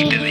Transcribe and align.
She 0.00 0.08
believes. 0.08 0.29